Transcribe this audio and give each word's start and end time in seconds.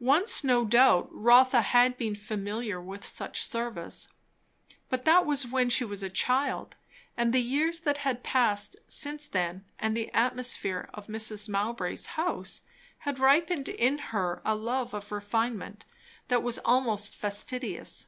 Once 0.00 0.42
no 0.42 0.64
doubt 0.64 1.10
Rotha 1.12 1.60
had 1.60 1.98
been 1.98 2.14
familiar 2.14 2.80
with 2.80 3.04
such 3.04 3.44
service; 3.44 4.08
but 4.88 5.04
that 5.04 5.26
was 5.26 5.46
when 5.46 5.68
she 5.68 5.84
was 5.84 6.02
a 6.02 6.08
child; 6.08 6.74
and 7.18 7.34
the 7.34 7.42
years 7.42 7.80
that 7.80 7.98
had 7.98 8.22
passed 8.22 8.76
since 8.86 9.26
then 9.26 9.66
and 9.78 9.94
the 9.94 10.10
atmosphere 10.14 10.88
of 10.94 11.08
Mrs. 11.08 11.50
Mowbray's 11.50 12.06
house 12.16 12.62
had 13.00 13.18
ripened 13.18 13.68
in 13.68 13.98
her 13.98 14.40
a 14.42 14.54
love 14.54 14.94
of 14.94 15.12
refinement 15.12 15.84
that 16.28 16.42
was 16.42 16.58
almost 16.60 17.14
fastidious. 17.14 18.06